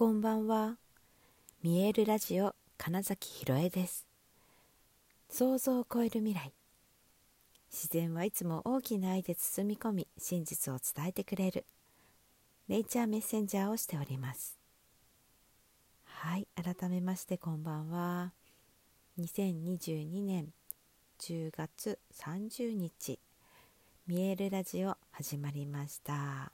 [0.00, 0.78] こんばんは。
[1.62, 4.06] 見えるラジオ金崎ひろえです。
[5.28, 6.54] 想像を超える未来。
[7.70, 11.66] 自然はいつも大きな愛で包み込み真実を伝えてくれる。
[12.66, 14.58] ネイチャーメッセンジャーをしております。
[16.06, 18.32] はい改めましてこんばんは。
[19.18, 20.48] 2022年
[21.18, 23.18] 10月30日
[24.06, 26.52] 見えるラジオ始まりました。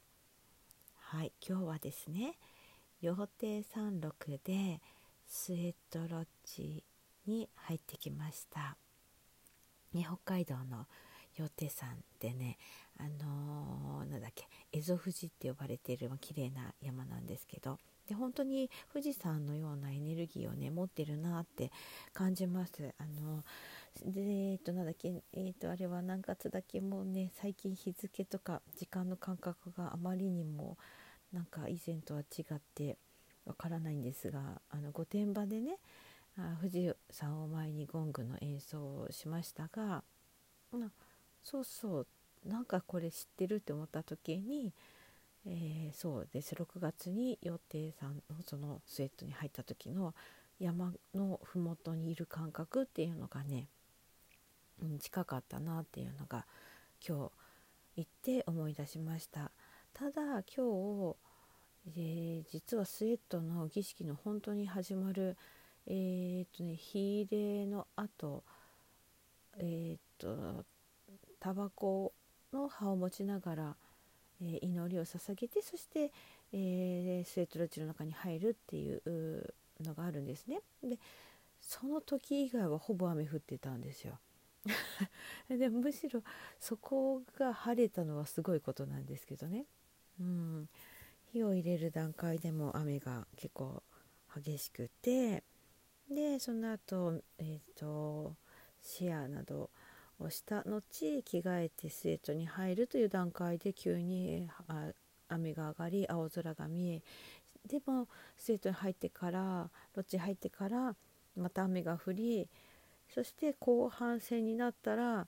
[0.96, 2.36] はい今日はですね
[3.06, 4.80] 羊蹄山麓で
[5.28, 6.82] スウェットロッジ
[7.28, 8.76] に入ってきました、
[9.94, 10.86] ね、北海道の
[11.32, 12.58] 羊蹄山でね
[12.98, 21.70] あのー、なんだっけ蝦夷富士って呼ばれている綺麗な山なんですけどで本当に富士山のようなエネルギーをね持ってるなって
[22.12, 22.94] 感じます。
[22.98, 23.44] あの
[24.04, 30.76] でえっ、となんだっけえっ、とあれは何月だけもうね最近日付とか時間の感覚があまりにも
[31.32, 32.96] なんか以前とは違って
[33.46, 35.78] わからないんですがあの御殿場でね
[36.38, 40.02] あ富士山を前にゴングの演奏をしましたが、
[40.72, 40.90] まあ、
[41.42, 42.06] そうそう
[42.44, 44.72] なんかこれ知ってるって思った時に、
[45.46, 50.14] えー、そうです6月に予定さんのそのスウェットに入った時の
[50.58, 53.68] 山の麓にいる感覚っていうのがね、
[54.82, 56.46] うん、近かったなっていうのが
[57.06, 57.30] 今
[57.96, 59.50] 日行って思い出しました。
[59.92, 61.16] ただ今日、
[61.88, 65.36] えー、実はスウェットの儀式の本当に始まる
[65.86, 68.42] えー、っとね火入れの後
[69.58, 70.64] えー、っと
[71.38, 72.12] タバコ
[72.52, 73.76] の葉を持ちながら、
[74.40, 76.10] え、祈りを捧げてそして、
[76.52, 80.60] えスウェットロッジの中に入るっていうのがあるんですね。
[80.82, 80.98] で
[81.60, 84.18] その時以外はほぼ雨降ってたんですよ。
[85.48, 86.22] でむしろ
[86.58, 89.66] そこが晴れたのはすごいことなんですけどね。
[90.20, 90.68] うん、
[91.32, 93.82] 火を入れる段階でも雨が結構
[94.34, 95.42] 激しくて
[96.10, 98.34] でその後、えーと、
[98.80, 99.70] シェアなど
[100.20, 104.48] をした後着替えてスウェットに入るという段階で急に
[105.28, 107.02] 雨が上がり青空が見え
[107.66, 108.06] でも
[108.36, 110.94] スウェットに入ってからロッチ入ってから
[111.36, 112.48] また雨が降り
[113.12, 115.26] そして後半戦になったら、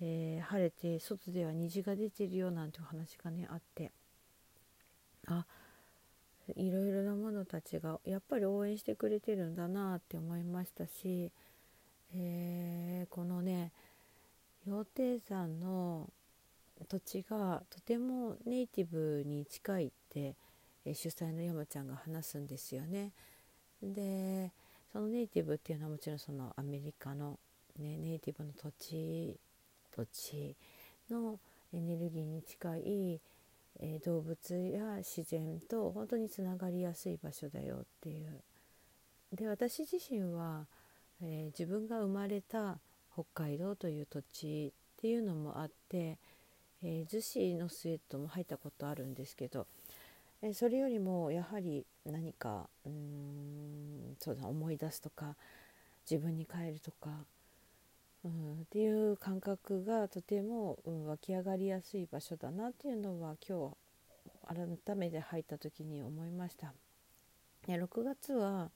[0.00, 3.92] えー、晴れて外では虹が出てるよなんてお話がねあって。
[5.26, 5.46] あ
[6.56, 11.30] いろいろな者たちがやっぱり応援してくれてるんだなって思いましたし、
[12.14, 13.72] えー、このね
[14.64, 16.10] 羊蹄山の
[16.88, 20.34] 土地がとてもネイティブに近いって、
[20.84, 23.12] え主催の山ちゃんが話すんですよね。
[23.82, 24.50] で
[24.92, 27.38] そのネイティブっていうのはもちろんそのアメリカの、
[27.78, 29.38] ね、ネイティブの土地
[29.94, 30.56] 土地
[31.10, 31.38] の
[31.72, 33.20] エネルギーに近い
[33.80, 38.42] えー、動物や自然と本当につながりやすい場所だよっていう。
[39.32, 40.66] で私自身は、
[41.22, 42.78] えー、自分が生まれた
[43.12, 46.18] 北海道という土地っていうのもあって、
[46.82, 49.66] えー、逗子のスウェットも入ったことあるんですけど、
[50.42, 55.34] えー、それよりもやはり何かうんそうだ思い出すとか
[56.10, 57.10] 自分に帰るとか
[58.24, 63.70] うん、っていう感覚がとても、うん、湧き上がりやすい場所だなっていうのは今
[64.50, 64.56] 日
[64.86, 66.72] 改めて入った時に思いました。
[67.66, 68.70] 6月は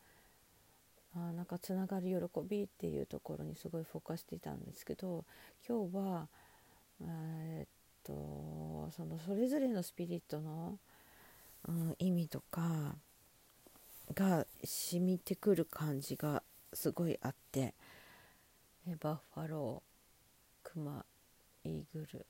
[1.14, 5.24] あなんかつながる喜びっていうところにすごいフォーカスしていたんですけど
[5.66, 6.28] 今日は
[7.00, 7.68] えー、っ
[8.04, 10.78] とそのそれぞれのスピリットの、
[11.68, 12.94] うん、意味とか
[14.14, 16.42] が染みてくる感じが
[16.72, 17.74] すごいあって。
[18.88, 21.04] えバッファロークマ
[21.64, 22.26] イーグル。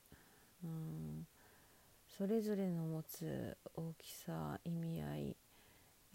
[0.63, 1.27] うん。
[2.17, 5.35] それぞれの持つ大きさ意味合い、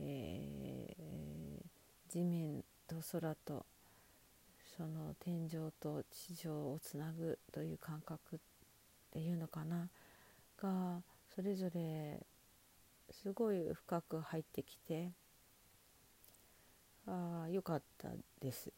[0.01, 3.65] えー、地面と空と
[4.77, 8.39] その天井と地上をつなぐという感覚っ
[9.13, 9.89] ていうのかな？
[10.61, 11.03] が
[11.35, 12.27] それぞれ
[13.11, 15.13] すごい深く入ってきて
[17.07, 18.09] ああよかった
[18.41, 18.73] です。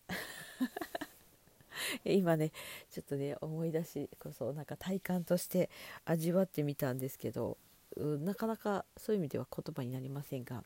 [2.05, 2.53] 今ね
[2.91, 5.71] ちょっとね思い出しこそなんか体感として
[6.05, 7.59] 味わってみたんですけど
[7.97, 10.65] なかなかそういう意味では言葉になりませんが、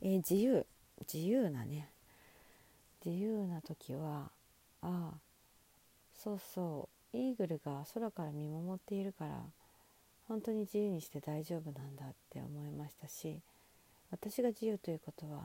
[0.00, 0.66] えー、自由
[1.12, 1.88] 自由なね
[3.04, 4.30] 自由な時は
[4.80, 5.18] ああ
[6.14, 9.42] そうそうイーグルが空から見守っているから
[10.26, 13.38] 本当に自由にして大丈夫なんだって思いましたし
[14.10, 15.44] 私が自由ということは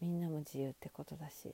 [0.00, 1.52] みんなも自由ってことだし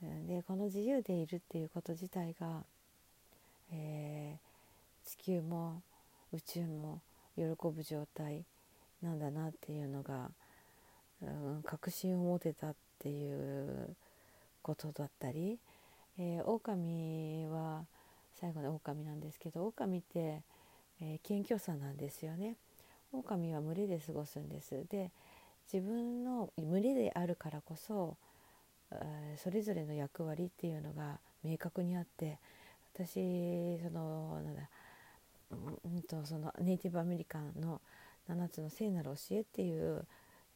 [0.00, 2.62] でこの自由でいるっていうこと自体が、
[3.72, 5.82] えー、地球も
[6.32, 7.00] 宇宙も
[7.36, 8.44] 喜ぶ状態
[9.02, 10.30] なんだなっていうのが
[11.22, 13.96] うん、確信を持てたっていう
[14.62, 15.58] ことだったり、
[16.18, 17.84] えー、狼は
[18.40, 20.42] 最後の狼なんですけど狼って、
[21.00, 22.54] えー、謙虚さなんですよね。
[23.12, 24.84] 狼は群れで過ごすんです。
[24.88, 25.10] で
[25.72, 28.16] 自分の群れであるからこそ、
[29.36, 32.38] それぞれの役割っていうのが明確にあって
[32.94, 34.68] 私そのなんだ、
[35.84, 37.80] うんとそのネイティブアメリカンの
[38.28, 40.04] 7つの聖なる教えっていう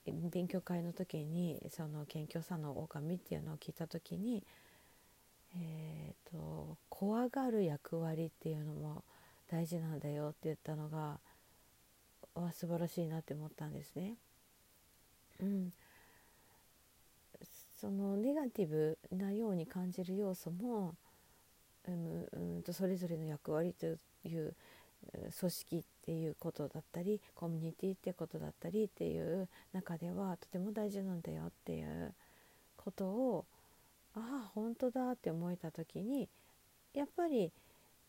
[0.07, 4.43] 勉強会の時にその謙虚さの狼っていうのを聞いた時に、
[5.57, 9.05] えーと、怖がる役割っていうのも
[9.51, 11.19] 大事なんだよって言ったのが
[12.35, 14.17] わ素晴らしいなって思ったんですね。
[15.41, 15.73] うん、
[17.83, 20.95] そのネガティブなように感じる要素も、
[21.89, 23.89] うん、うんとそれぞれの役割とい
[24.37, 24.55] う
[25.37, 32.15] 組織っていうことだったりコミュニティってことだったりっていう中ではとても大事なんだよっていう
[32.77, 33.47] ことを
[34.15, 36.29] ああ本当だって思えた時に
[36.95, 37.51] やっぱり、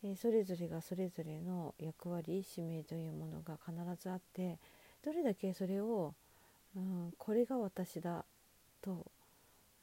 [0.03, 4.59] えそれぞれがそれぞれの役割使命というものが必ずあって
[5.03, 6.13] どれだけそれを、
[6.75, 8.25] うん、これが私だ
[8.83, 9.05] と、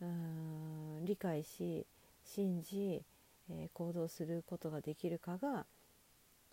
[0.03, 1.87] うん、理解し
[2.25, 3.03] 信じ、
[3.51, 5.67] えー、行動することができるかが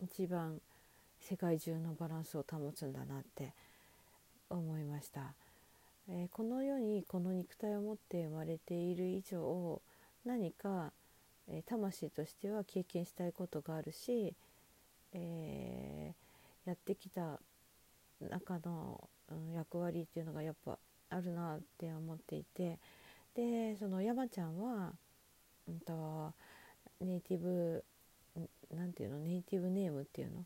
[0.02, 0.60] 一番
[1.20, 3.54] 世界中のバランスを保つんだなって
[4.50, 5.34] 思いました、
[6.10, 9.82] えー、この世にこの肉体を持って生まれている以上
[10.26, 10.92] 何か、
[11.50, 14.34] えー、魂としては経験したいことがあるし、
[15.14, 17.40] えー、やってきた
[18.22, 20.78] 中の、うん、役割っていうのがやっぱ
[21.10, 22.78] あるなって思っていて
[23.38, 24.94] でその山ちゃんは、
[25.70, 26.34] うんと、
[27.00, 27.84] ネイティブ
[28.76, 30.44] 何ていうのネイティブネームっていうの？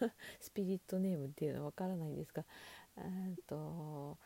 [0.40, 1.64] スピリットネームっていうの？
[1.64, 2.44] わからないんですが
[3.46, 4.18] と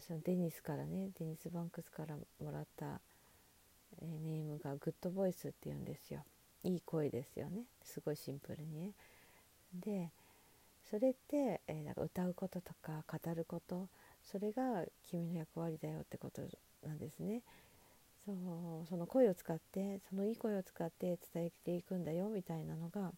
[0.00, 3.00] そのデニスからねデニス・バンクスからもらった、
[4.02, 6.24] えー、ネームがグッドボイスっていうんですよ。
[6.64, 7.62] いい声ですよね。
[7.82, 8.92] すごいシンプルにね。
[9.72, 10.10] で
[10.90, 13.88] それって、えー、なんか歌うこととか語ること
[14.24, 16.42] それが君の役割だよってこと
[16.86, 17.42] なんですね。
[18.24, 18.32] そ
[18.84, 23.12] うその声を使ってそのいい声を使って伝えていくんだよみたいなのが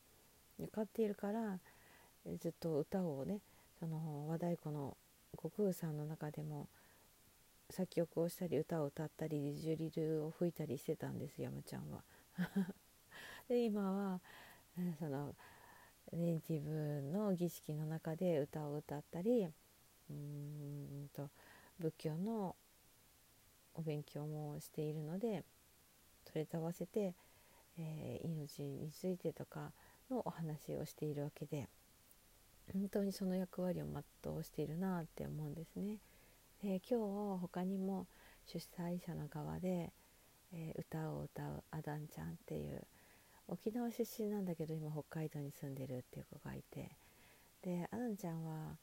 [0.58, 1.58] 分かっているから
[2.40, 3.40] ずっと歌をね
[3.80, 4.96] その和太鼓の
[5.36, 6.68] 悟空さんの中でも
[7.70, 12.04] 作曲をしたり歌を歌ったりジュリルを吹いたりしてたんです山ちゃんは。
[13.48, 14.20] で今は
[14.98, 15.34] その
[16.12, 19.46] ネイティブの儀式の中で歌を歌ったり
[20.10, 21.30] うんと
[21.78, 22.54] 仏教の
[23.82, 25.42] お勉強もしているので
[26.30, 27.14] それと合わせて、
[27.78, 29.72] えー、命についてとか
[30.10, 31.68] のお話をしているわけで
[32.72, 33.86] 本当にその役割を
[34.22, 35.98] 全うしているなって思うんですね。
[36.62, 37.00] で今
[37.36, 38.06] 日他にも
[38.46, 39.90] 主催者の側で、
[40.52, 42.84] えー、歌を歌うアダンちゃんっていう
[43.48, 46.88] 沖縄出身なんだけど今北海道に住んでるっていう子がいて
[47.62, 48.76] でアダンちゃんは、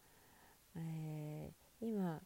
[0.75, 2.19] えー、今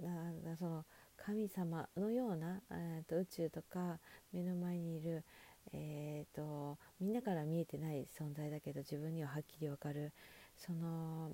[0.00, 0.84] なその
[1.16, 3.98] 神様のような、えーと、宇宙とか
[4.32, 5.24] 目の前にいる、
[5.72, 10.12] えーと、みんなから見えてない存在だけど自分にははっきり分かる
[10.56, 11.30] その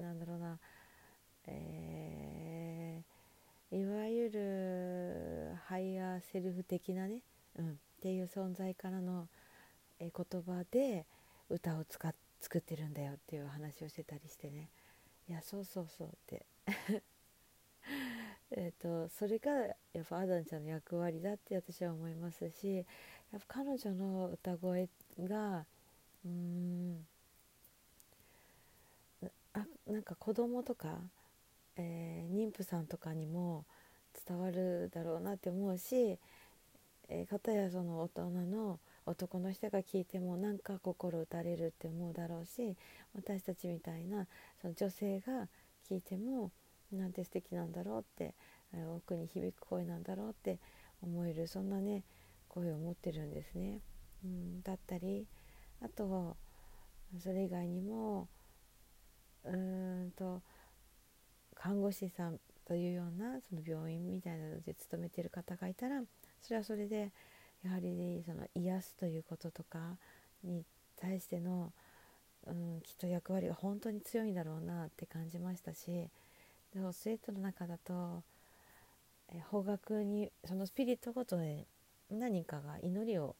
[0.00, 0.58] なんだろうな、
[1.46, 7.22] えー、いわゆる higher self 的なね、
[7.58, 9.28] うん、っていう存在からの、
[9.98, 11.06] え、言葉で
[11.48, 14.68] 歌を使っ作ってるんだよっていう話をしてたりしてね。
[15.28, 16.46] いやそうそうそうって。
[18.50, 19.50] えーと、それが
[19.92, 22.84] やっぱアダンちゃんの役割だって私は思いますしやっ
[23.46, 24.88] ぱ彼女の歌声
[25.18, 25.66] が
[26.24, 27.06] うん
[29.52, 30.98] あなんか子供とか、
[31.76, 33.64] えー、妊婦さんとかにも
[34.26, 36.18] 伝わるだろうなって思うし、
[37.08, 42.76] えー、片やその大人の男の人が聞いてもなんか心打たれるって思うだろうし
[43.14, 44.26] 私たちみたいな
[44.60, 45.48] その女性が
[45.88, 46.50] 聞いても
[46.92, 48.34] なんて素敵なんだろうって、
[48.96, 50.58] 奥に響く声なんだろうって
[51.02, 52.04] 思えるそんなね
[52.48, 53.80] 声を持ってるんですね。
[54.24, 55.26] うん、だったり
[55.80, 56.36] あと
[57.18, 58.28] それ以外にも
[59.44, 60.42] うーんと
[61.54, 66.02] 看護師さんというようなその病院みたいなので勤めてる方がいたら
[66.40, 67.12] それはそれで
[67.64, 69.96] やはりその癒すということとか
[70.44, 70.64] に
[70.96, 71.72] 対しての、
[72.46, 76.08] うん、きっと役割が本当に強いんだろうなって感じましたし
[76.74, 78.22] でもスウェットの中だと、
[79.30, 81.66] え方角にそのスピリットごとで
[82.10, 83.36] 何かが祈りを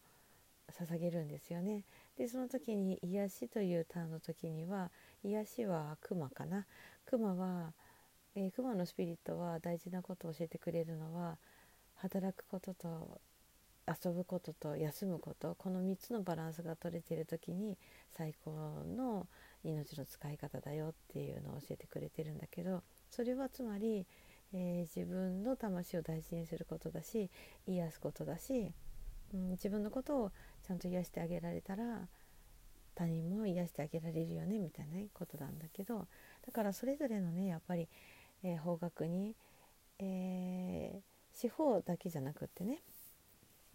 [0.70, 1.84] 捧げるんですよね。
[2.16, 4.90] でその時に癒しというターンの時には
[5.24, 6.66] 癒しはクマかな。
[7.06, 7.72] クマは
[8.40, 11.38] えー、熊のスピリットは大事なことを教えてくれるのは
[11.96, 13.20] 働くことと
[13.88, 17.76] 遊ぶことと休むことこの3つのバランスが取れている時に
[18.12, 19.26] 最高の
[19.64, 24.06] 命の使い方だよっていうのを教えてくれてるんだけどそれはつまり、
[24.52, 27.30] えー、自分の魂を大事にすることだし
[27.66, 28.72] 癒すことだし、
[29.34, 30.32] うん、自分のことを
[30.66, 32.08] ちゃんと癒してあげられたら
[32.94, 36.08] 他人も癒してあげられるよねみたいな、ことなんだけど
[36.46, 37.88] だからそれぞれのねやっぱり、
[38.42, 39.36] えー、方角に、
[40.00, 41.00] えー、
[41.32, 42.80] 四方だけじゃなくってね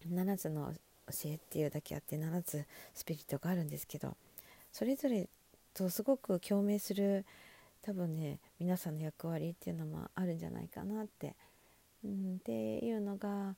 [0.10, 0.74] 7つの
[1.08, 4.16] 教えっていうだけあって7つスピリットがあるんですけど
[4.72, 5.30] それぞれ
[5.74, 7.26] とすごく共鳴する
[7.86, 11.36] 多分ね皆さんの役割っていうのもあるんじゃないかなって、
[12.04, 13.56] うん、っていうのが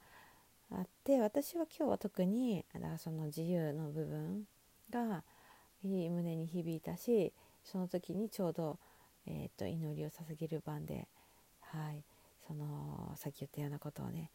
[0.72, 4.44] あって私は今日は特にだからその自由の部分
[4.89, 5.24] が
[5.84, 7.32] いい胸に響いたし
[7.63, 8.77] その時にちょうど、
[9.27, 11.08] えーと、祈りを捧げる番で、
[11.62, 12.03] はい、
[12.48, 14.32] そのさっき言ったようなことをね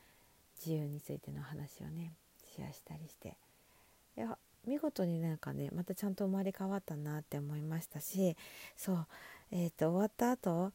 [0.56, 2.12] 自由についての話をね
[2.54, 3.37] シェアしたりして。
[4.16, 8.37] いや見事になんかねまたちゃんと生まれ変わったなって思いましたし
[8.76, 9.06] そう
[9.52, 10.73] え、ー、と終わった後、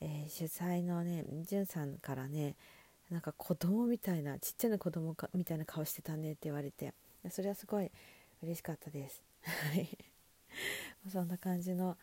[0.00, 2.56] えー、主催のねじゅんさんからね
[3.10, 6.92] なんか子供みたいなちっちゃな子供かみたいな顔してたねって言われて
[7.30, 7.90] それはすごい
[8.42, 9.22] 嬉しかったです。
[9.42, 9.98] はい。
[11.10, 11.96] そんな感じの、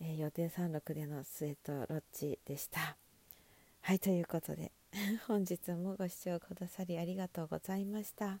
[0.00, 2.96] えー、予定36でのスウェットロッチでした。
[3.82, 4.72] はいということで
[5.26, 8.40] 本日もご視聴くださりありがとうございました。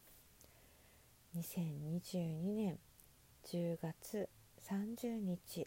[1.34, 2.78] 2022年
[3.44, 4.28] 10月
[4.60, 5.66] 30日。